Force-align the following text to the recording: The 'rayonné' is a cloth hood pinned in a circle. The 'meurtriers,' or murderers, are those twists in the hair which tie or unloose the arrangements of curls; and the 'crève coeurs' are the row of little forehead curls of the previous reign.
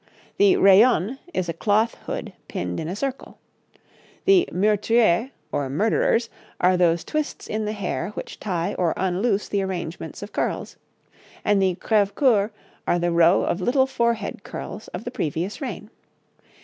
The 0.37 0.55
'rayonné' 0.55 1.19
is 1.31 1.47
a 1.47 1.53
cloth 1.53 1.93
hood 2.07 2.33
pinned 2.47 2.79
in 2.79 2.87
a 2.87 2.95
circle. 2.95 3.37
The 4.25 4.49
'meurtriers,' 4.51 5.29
or 5.51 5.69
murderers, 5.69 6.27
are 6.59 6.75
those 6.75 7.03
twists 7.03 7.45
in 7.45 7.65
the 7.65 7.71
hair 7.73 8.09
which 8.15 8.39
tie 8.39 8.73
or 8.79 8.95
unloose 8.97 9.47
the 9.47 9.61
arrangements 9.61 10.23
of 10.23 10.31
curls; 10.33 10.75
and 11.45 11.61
the 11.61 11.75
'crève 11.75 12.15
coeurs' 12.15 12.49
are 12.87 12.97
the 12.97 13.11
row 13.11 13.43
of 13.43 13.61
little 13.61 13.85
forehead 13.85 14.43
curls 14.43 14.87
of 14.87 15.03
the 15.03 15.11
previous 15.11 15.61
reign. 15.61 15.91